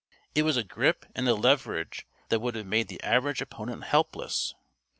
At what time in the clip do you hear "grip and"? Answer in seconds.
0.63-1.29